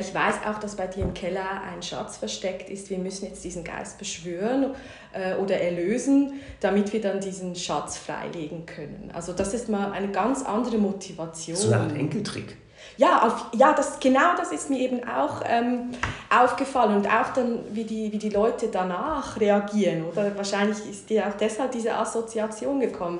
[0.00, 2.88] ich weiß auch, dass bei dir im Keller ein Schatz versteckt ist.
[2.88, 4.74] Wir müssen jetzt diesen Geist beschwören
[5.12, 9.10] äh, oder erlösen, damit wir dann diesen Schatz freilegen können.
[9.12, 11.56] Also das ist mal eine ganz andere Motivation.
[11.56, 12.56] So eine Art Enkeltrick.
[12.98, 15.90] Ja, auf, ja das, genau das ist mir eben auch ähm,
[16.30, 20.04] aufgefallen und auch dann, wie die, wie die Leute danach reagieren.
[20.04, 23.18] Oder wahrscheinlich ist dir auch deshalb diese Assoziation gekommen,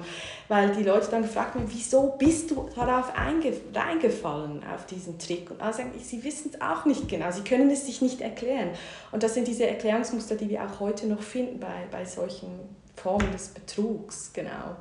[0.48, 5.50] weil die Leute dann gefragt haben, wieso bist du darauf reingefallen, auf diesen Trick?
[5.50, 8.70] Und also sie wissen es auch nicht genau, sie können es sich nicht erklären.
[9.12, 12.48] Und das sind diese Erklärungsmuster, die wir auch heute noch finden bei, bei solchen
[12.96, 14.76] Formen des Betrugs, genau.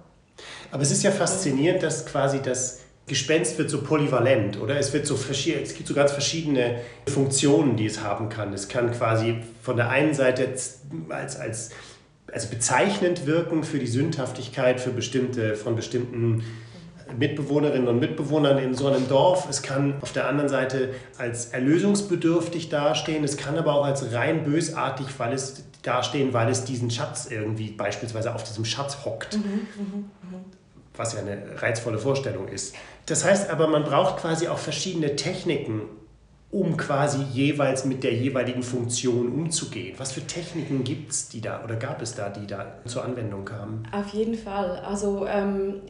[0.72, 5.06] Aber es ist ja faszinierend, dass quasi das Gespenst wird so polyvalent oder es, wird
[5.06, 8.52] so es gibt so ganz verschiedene Funktionen, die es haben kann.
[8.52, 10.48] Es kann quasi von der einen Seite
[11.10, 11.70] als, als,
[12.32, 16.44] als bezeichnend wirken für die Sündhaftigkeit für bestimmte, von bestimmten
[17.16, 19.48] Mitbewohnerinnen und Mitbewohnern in so einem Dorf.
[19.50, 23.24] Es kann auf der anderen Seite als erlösungsbedürftig dastehen.
[23.24, 27.70] Es kann aber auch als rein bösartig weil es dastehen, weil es diesen Schatz irgendwie
[27.70, 29.38] beispielsweise auf diesem Schatz hockt.
[29.38, 29.98] Mhm, mh,
[30.32, 30.45] mh.
[30.98, 32.76] Was ja eine reizvolle Vorstellung ist.
[33.06, 35.82] Das heißt aber, man braucht quasi auch verschiedene Techniken,
[36.52, 39.96] um quasi jeweils mit der jeweiligen Funktion umzugehen.
[39.98, 43.46] Was für Techniken gibt es die da oder gab es da, die da zur Anwendung
[43.46, 43.88] kamen?
[43.92, 44.80] Auf jeden Fall.
[44.80, 45.82] Also ähm,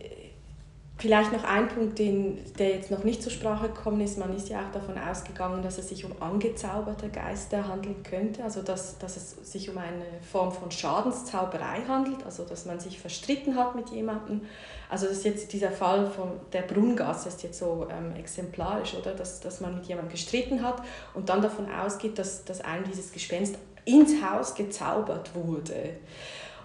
[0.97, 4.17] Vielleicht noch ein Punkt, den, der jetzt noch nicht zur Sprache gekommen ist.
[4.17, 8.61] Man ist ja auch davon ausgegangen, dass es sich um angezauberte Geister handeln könnte, also
[8.61, 13.57] dass, dass es sich um eine Form von Schadenszauberei handelt, also dass man sich verstritten
[13.57, 14.41] hat mit jemandem.
[14.89, 19.13] Also das jetzt dieser Fall von der Brunngasse ist jetzt so ähm, exemplarisch, oder?
[19.13, 20.81] Dass, dass man mit jemandem gestritten hat
[21.13, 25.97] und dann davon ausgeht, dass, dass einem dieses Gespenst ins Haus gezaubert wurde.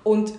[0.04, 0.34] Und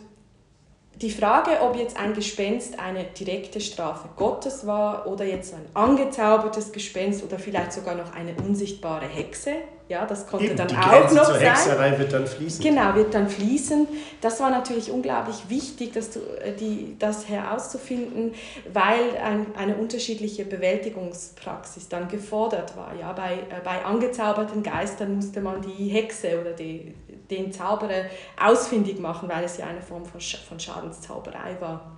[1.02, 6.72] die Frage, ob jetzt ein Gespenst eine direkte Strafe Gottes war oder jetzt ein angezaubertes
[6.72, 9.56] Gespenst oder vielleicht sogar noch eine unsichtbare Hexe,
[9.92, 11.48] ja, das konnte Eben, dann die auch Grenze noch zur sein.
[11.50, 12.64] Hexerei wird dann fließen.
[12.64, 13.88] Genau, wird dann fließen.
[14.22, 18.34] Das war natürlich unglaublich wichtig, dass du, äh, die, das herauszufinden,
[18.72, 22.94] weil ein, eine unterschiedliche Bewältigungspraxis dann gefordert war.
[22.98, 26.94] Ja, bei, äh, bei angezauberten Geistern musste man die Hexe oder die,
[27.32, 28.06] den Zauberer
[28.40, 31.98] ausfindig machen, weil es ja eine Form von, von Schadenszauberei war.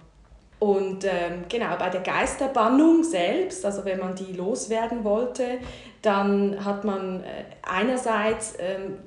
[0.60, 5.60] Und ähm, genau, bei der Geisterbannung selbst, also wenn man die loswerden wollte,
[6.02, 8.98] dann hat man äh, einerseits ähm,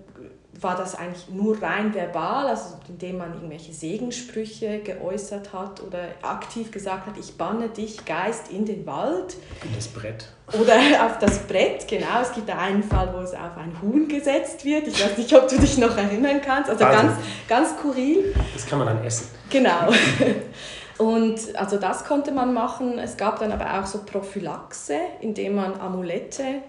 [0.62, 6.70] war das eigentlich nur rein verbal, also indem man irgendwelche Segensprüche geäußert hat oder aktiv
[6.70, 9.36] gesagt hat, ich banne dich, Geist, in den Wald.
[9.64, 10.28] In das Brett.
[10.52, 10.74] Oder
[11.06, 12.20] auf das Brett, genau.
[12.22, 14.86] Es gibt einen Fall, wo es auf ein Huhn gesetzt wird.
[14.88, 16.70] Ich weiß nicht, ob du dich noch erinnern kannst.
[16.70, 17.12] Also ganz,
[17.48, 18.34] ganz skurril.
[18.54, 19.28] Das kann man dann essen.
[19.50, 19.88] Genau.
[20.98, 22.98] Und also das konnte man machen.
[22.98, 26.62] Es gab dann aber auch so Prophylaxe, indem man Amulette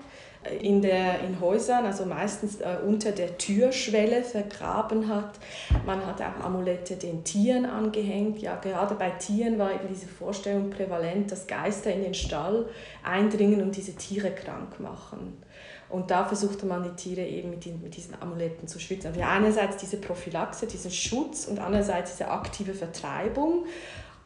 [0.61, 5.39] in, der, in Häusern, also meistens äh, unter der Türschwelle vergraben hat.
[5.85, 8.39] Man hat auch Amulette den Tieren angehängt.
[8.39, 12.67] Ja, gerade bei Tieren war eben diese Vorstellung prävalent, dass Geister in den Stall
[13.03, 15.41] eindringen und diese Tiere krank machen.
[15.89, 19.07] Und da versuchte man die Tiere eben mit, den, mit diesen Amuletten zu schützen.
[19.07, 23.65] Also einerseits diese Prophylaxe, diesen Schutz und andererseits diese aktive Vertreibung.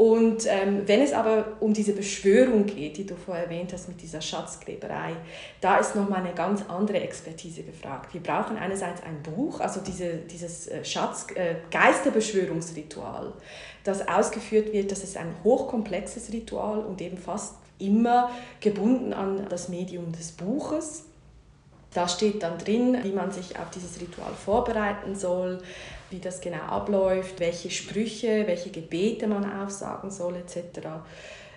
[0.01, 4.01] Und ähm, wenn es aber um diese Beschwörung geht, die du vorher erwähnt hast mit
[4.01, 5.11] dieser Schatzgräberei,
[5.61, 8.11] da ist nochmal eine ganz andere Expertise gefragt.
[8.11, 13.31] Wir brauchen einerseits ein Buch, also diese, dieses äh, Schatz, äh, Geisterbeschwörungsritual,
[13.83, 14.91] das ausgeführt wird.
[14.91, 21.03] Das ist ein hochkomplexes Ritual und eben fast immer gebunden an das Medium des Buches.
[21.93, 25.61] Da steht dann drin, wie man sich auf dieses Ritual vorbereiten soll,
[26.11, 30.87] wie das genau abläuft, welche Sprüche, welche Gebete man aufsagen soll etc.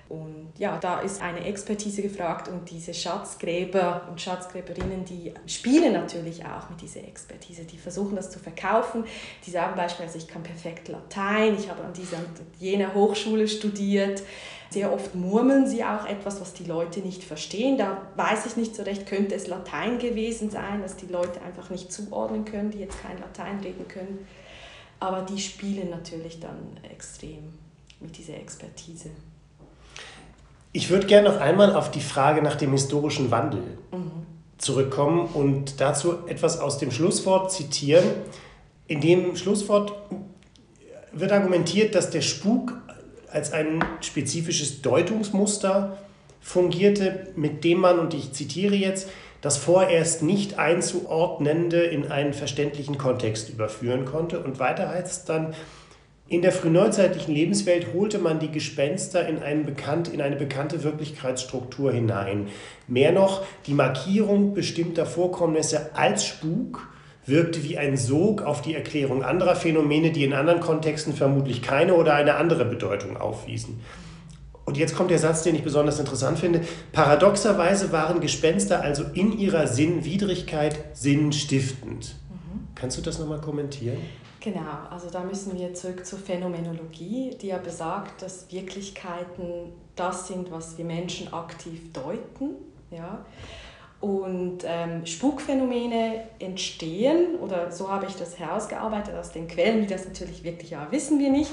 [0.09, 6.45] Und ja, da ist eine Expertise gefragt und diese Schatzgräber und Schatzgräberinnen, die spielen natürlich
[6.45, 7.65] auch mit dieser Expertise.
[7.65, 9.05] Die versuchen das zu verkaufen.
[9.47, 12.19] Die sagen beispielsweise, ich kann perfekt Latein, ich habe an dieser
[12.59, 14.23] jener Hochschule studiert.
[14.69, 17.79] Sehr oft murmeln sie auch etwas, was die Leute nicht verstehen.
[17.79, 21.71] Da weiß ich nicht so recht, könnte es Latein gewesen sein, dass die Leute einfach
[21.71, 24.27] nicht zuordnen können, die jetzt kein Latein reden können.
[25.05, 27.53] Aber die spielen natürlich dann extrem
[28.01, 29.11] mit dieser Expertise.
[30.73, 33.61] Ich würde gerne noch einmal auf die Frage nach dem historischen Wandel
[33.93, 34.25] mhm.
[34.57, 38.07] zurückkommen und dazu etwas aus dem Schlusswort zitieren.
[38.87, 39.93] In dem Schlusswort
[41.13, 42.73] wird argumentiert, dass der Spuk
[43.31, 45.99] als ein spezifisches Deutungsmuster
[46.41, 49.11] fungierte, mit dem man, und ich zitiere jetzt,
[49.45, 54.41] das vorerst nicht einzuordnende in einen verständlichen Kontext überführen konnte.
[54.41, 55.55] Und weiter heißt es dann,
[56.29, 62.49] in der frühneuzeitlichen Lebenswelt holte man die Gespenster in, bekannt, in eine bekannte Wirklichkeitsstruktur hinein.
[62.89, 66.89] Mehr noch, die Markierung bestimmter Vorkommnisse als Spuk
[67.27, 71.93] wirkte wie ein Sog auf die Erklärung anderer Phänomene, die in anderen Kontexten vermutlich keine
[71.97, 73.83] oder eine andere Bedeutung aufwiesen.
[74.65, 76.63] Und jetzt kommt der Satz, den ich besonders interessant finde.
[76.93, 82.17] Paradoxerweise waren Gespenster also in ihrer Sinnwidrigkeit sinnstiftend.
[82.31, 82.69] Mhm.
[82.75, 83.99] Kannst du das nochmal kommentieren?
[84.41, 90.51] Genau, also da müssen wir zurück zur Phänomenologie, die ja besagt, dass Wirklichkeiten das sind,
[90.51, 92.57] was wir Menschen aktiv deuten.
[92.91, 93.25] Ja?
[94.01, 100.05] Und ähm, Spukphänomene entstehen, oder so habe ich das herausgearbeitet aus den Quellen, wie das
[100.05, 101.53] natürlich wirklich ja wissen wir nicht,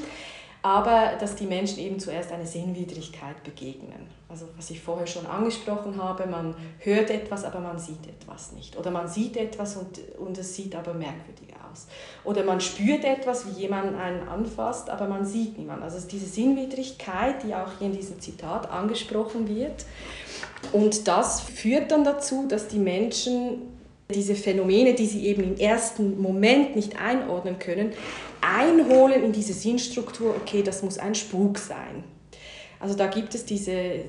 [0.64, 4.08] aber dass die Menschen eben zuerst eine Sinnwidrigkeit begegnen.
[4.30, 8.78] Also was ich vorher schon angesprochen habe, man hört etwas, aber man sieht etwas nicht.
[8.78, 11.88] Oder man sieht etwas und, und es sieht aber merkwürdig aus.
[12.24, 15.84] Oder man spürt etwas, wie jemand einen anfasst, aber man sieht niemanden.
[15.84, 19.86] Also diese Sinnwidrigkeit, die auch hier in diesem Zitat angesprochen wird.
[20.72, 23.64] Und das führt dann dazu, dass die Menschen
[24.14, 27.94] diese Phänomene, die sie eben im ersten Moment nicht einordnen können,
[28.42, 32.04] einholen in diese Sinnstruktur, okay, das muss ein Spuk sein.
[32.80, 34.06] Also da gibt es diese,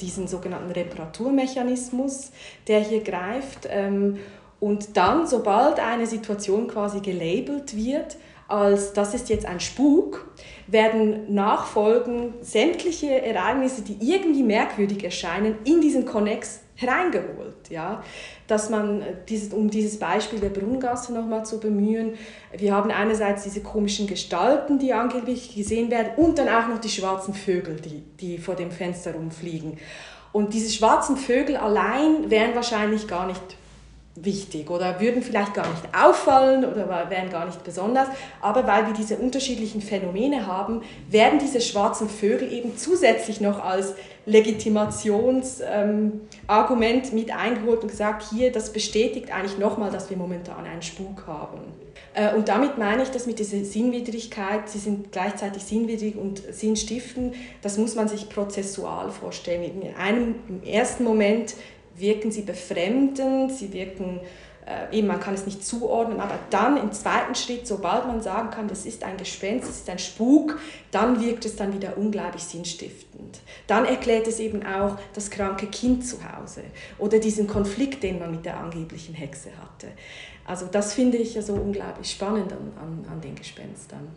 [0.00, 2.30] diesen sogenannten Reparaturmechanismus,
[2.68, 3.66] der hier greift.
[3.70, 4.18] Ähm,
[4.60, 8.16] und dann, sobald eine Situation quasi gelabelt wird,
[8.48, 10.30] als das ist jetzt ein Spuk,
[10.66, 17.61] werden nachfolgend sämtliche Ereignisse, die irgendwie merkwürdig erscheinen, in diesen Konnex hereingeholt.
[17.72, 18.04] Ja?
[18.46, 22.14] Dass man, äh, dieses, um dieses Beispiel der Brunnengasse nochmal zu bemühen,
[22.56, 26.90] wir haben einerseits diese komischen Gestalten, die angeblich gesehen werden, und dann auch noch die
[26.90, 29.78] schwarzen Vögel, die, die vor dem Fenster rumfliegen.
[30.32, 33.42] Und diese schwarzen Vögel allein wären wahrscheinlich gar nicht
[34.14, 38.08] wichtig oder würden vielleicht gar nicht auffallen oder wären gar nicht besonders,
[38.42, 43.94] aber weil wir diese unterschiedlichen Phänomene haben, werden diese schwarzen Vögel eben zusätzlich noch als
[44.26, 50.82] Legitimationsargument ähm, mit eingeholt und gesagt, hier, das bestätigt eigentlich nochmal, dass wir momentan einen
[50.82, 51.58] Spuk haben.
[52.14, 57.34] Äh, und damit meine ich, dass mit dieser Sinnwidrigkeit, sie sind gleichzeitig sinnwidrig und sinnstiften,
[57.62, 59.82] das muss man sich prozessual vorstellen.
[59.82, 61.54] In einem im ersten Moment
[61.96, 64.20] wirken sie befremdend, sie wirken,
[64.66, 68.50] äh, eben man kann es nicht zuordnen, aber dann im zweiten Schritt, sobald man sagen
[68.50, 70.58] kann, das ist ein Gespenst, das ist ein Spuk,
[70.90, 73.40] dann wirkt es dann wieder unglaublich sinnstiftend.
[73.66, 76.62] Dann erklärt es eben auch das kranke Kind zu Hause
[76.98, 79.88] oder diesen Konflikt, den man mit der angeblichen Hexe hatte.
[80.44, 84.08] Also das finde ich ja so unglaublich spannend an, an, an den Gespenstern.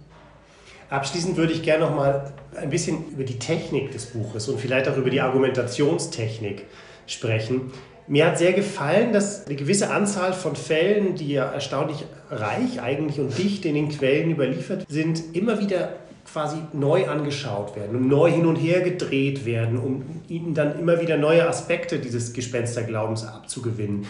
[0.89, 4.87] Abschließend würde ich gerne noch mal ein bisschen über die Technik des Buches und vielleicht
[4.87, 6.65] auch über die Argumentationstechnik
[7.07, 7.71] sprechen.
[8.07, 13.19] Mir hat sehr gefallen, dass eine gewisse Anzahl von Fällen, die ja erstaunlich reich eigentlich
[13.19, 15.95] und dicht in den Quellen überliefert sind, immer wieder
[16.31, 21.01] quasi neu angeschaut werden und neu hin und her gedreht werden, um ihnen dann immer
[21.01, 24.05] wieder neue Aspekte dieses Gespensterglaubens abzugewinnen.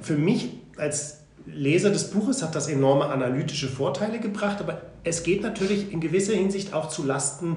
[0.00, 5.42] Für mich als Leser des Buches hat das enorme analytische Vorteile gebracht, aber es geht
[5.42, 7.56] natürlich in gewisser Hinsicht auch zu Lasten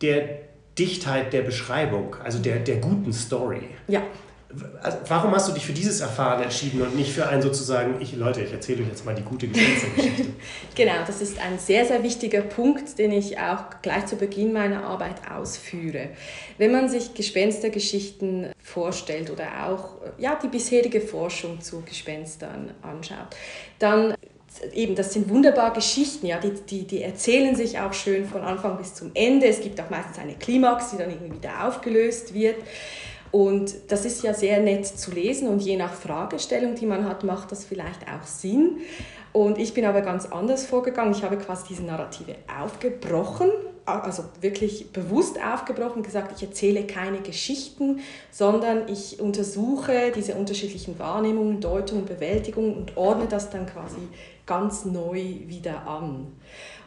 [0.00, 0.40] der
[0.78, 3.68] Dichtheit der Beschreibung, also der, der guten Story.
[3.86, 4.02] Ja.
[4.82, 8.16] also warum hast du dich für dieses Erfahren entschieden und nicht für ein sozusagen, ich
[8.16, 9.86] Leute, ich erzähle euch jetzt mal die gute Geschichte?
[10.74, 14.84] genau, das ist ein sehr, sehr wichtiger Punkt, den ich auch gleich zu Beginn meiner
[14.84, 16.10] Arbeit ausführe.
[16.58, 23.28] Wenn man sich Gespenstergeschichten vorstellt oder auch ja, die bisherige Forschung zu Gespenstern anschaut,
[23.78, 24.14] dann
[24.72, 28.76] eben, das sind wunderbar Geschichten, ja, die, die, die erzählen sich auch schön von Anfang
[28.76, 29.46] bis zum Ende.
[29.46, 32.56] Es gibt auch meistens eine Klimax, die dann irgendwie wieder aufgelöst wird.
[33.30, 37.24] Und das ist ja sehr nett zu lesen und je nach Fragestellung, die man hat,
[37.24, 38.78] macht das vielleicht auch Sinn.
[39.32, 41.12] Und ich bin aber ganz anders vorgegangen.
[41.12, 43.50] Ich habe quasi diese Narrative aufgebrochen,
[43.84, 47.98] also wirklich bewusst aufgebrochen, gesagt, ich erzähle keine Geschichten,
[48.30, 53.98] sondern ich untersuche diese unterschiedlichen Wahrnehmungen, Deutungen, Bewältigungen und ordne das dann quasi
[54.46, 56.32] ganz neu wieder an.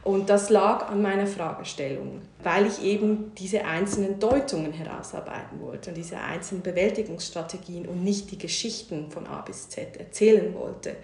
[0.03, 5.97] Und das lag an meiner Fragestellung, weil ich eben diese einzelnen Deutungen herausarbeiten wollte und
[5.97, 10.95] diese einzelnen Bewältigungsstrategien und nicht die Geschichten von A bis Z erzählen wollte.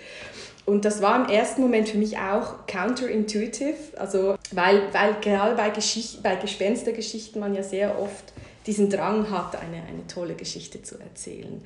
[0.66, 5.70] Und das war im ersten Moment für mich auch counterintuitive, also weil, weil gerade bei,
[5.70, 8.32] Geschicht, bei Gespenstergeschichten man ja sehr oft
[8.66, 11.62] diesen Drang hat, eine, eine tolle Geschichte zu erzählen.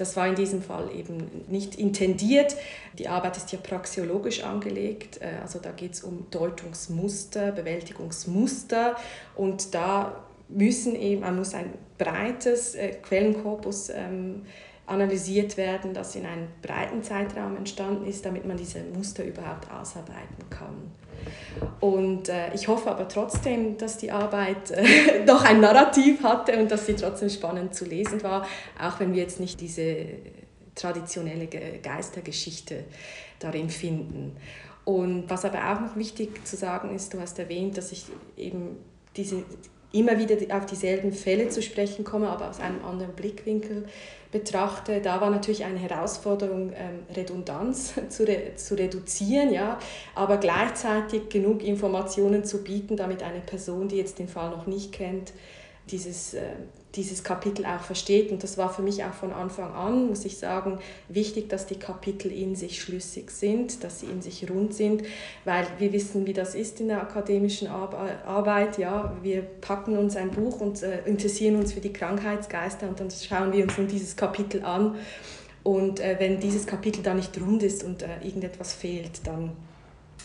[0.00, 2.56] Das war in diesem Fall eben nicht intendiert.
[2.98, 8.96] Die Arbeit ist ja praxiologisch angelegt, äh, also da geht es um Deutungsmuster, Bewältigungsmuster
[9.36, 14.42] und da müssen eben, man muss ein breites äh, Quellenkorpus ähm,
[14.86, 20.50] analysiert werden, das in einem breiten Zeitraum entstanden ist, damit man diese Muster überhaupt ausarbeiten
[20.50, 20.90] kann.
[21.80, 26.70] Und äh, ich hoffe aber trotzdem, dass die Arbeit äh, doch ein Narrativ hatte und
[26.70, 28.46] dass sie trotzdem spannend zu lesen war,
[28.80, 30.06] auch wenn wir jetzt nicht diese
[30.74, 32.84] traditionelle Geistergeschichte
[33.38, 34.36] darin finden.
[34.84, 38.06] Und was aber auch noch wichtig zu sagen ist, du hast erwähnt, dass ich
[38.36, 38.78] eben
[39.16, 39.42] diese
[39.92, 43.86] immer wieder auf dieselben Fälle zu sprechen komme, aber aus einem anderen Blickwinkel
[44.30, 45.00] betrachte.
[45.00, 49.78] Da war natürlich eine Herausforderung, ähm, Redundanz zu, re zu reduzieren, ja,
[50.14, 54.92] aber gleichzeitig genug Informationen zu bieten, damit eine Person, die jetzt den Fall noch nicht
[54.92, 55.32] kennt,
[55.90, 56.42] dieses, äh,
[56.94, 58.32] dieses Kapitel auch versteht.
[58.32, 60.78] Und das war für mich auch von Anfang an, muss ich sagen,
[61.08, 65.02] wichtig, dass die Kapitel in sich schlüssig sind, dass sie in sich rund sind,
[65.44, 68.78] weil wir wissen, wie das ist in der akademischen Arbeit.
[68.78, 73.08] Ja, wir packen uns ein Buch und äh, interessieren uns für die Krankheitsgeister und dann
[73.10, 74.96] schauen wir uns nun dieses Kapitel an.
[75.62, 79.52] Und äh, wenn dieses Kapitel da nicht rund ist und äh, irgendetwas fehlt, dann,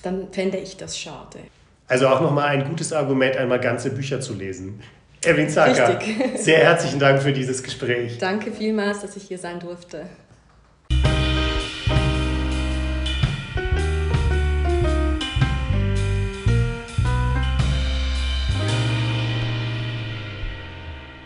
[0.02, 1.40] dann fände ich das schade.
[1.88, 4.82] Also auch nochmal ein gutes Argument, einmal ganze Bücher zu lesen.
[5.26, 6.00] Erwin Zaka,
[6.36, 8.18] sehr herzlichen Dank für dieses Gespräch.
[8.20, 10.06] Danke vielmals, dass ich hier sein durfte.